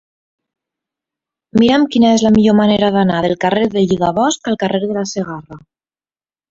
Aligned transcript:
Mira'm 1.63 1.85
quina 1.97 2.13
és 2.15 2.25
la 2.29 2.33
millor 2.39 2.57
manera 2.63 2.91
d'anar 2.97 3.21
del 3.29 3.39
carrer 3.47 3.69
del 3.77 3.87
Lligabosc 3.93 4.55
al 4.55 4.63
carrer 4.67 4.85
de 4.89 4.95
la 5.01 5.07
Segarra. 5.17 5.65